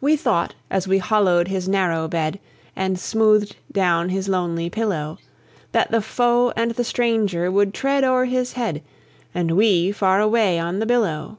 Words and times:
We 0.00 0.16
thought, 0.16 0.54
as 0.70 0.88
we 0.88 0.96
hollowed 0.96 1.48
his 1.48 1.68
narrow 1.68 2.08
bed, 2.08 2.40
And 2.74 2.98
smoothed 2.98 3.56
down 3.70 4.08
his 4.08 4.26
lonely 4.26 4.70
pillow, 4.70 5.18
That 5.72 5.90
the 5.90 6.00
foe 6.00 6.50
and 6.56 6.70
the 6.70 6.82
stranger 6.82 7.50
would 7.50 7.74
tread 7.74 8.02
o'er 8.02 8.24
his 8.24 8.54
head, 8.54 8.82
And 9.34 9.50
we 9.58 9.92
far 9.92 10.18
away 10.18 10.58
on 10.58 10.78
the 10.78 10.86
billow! 10.86 11.36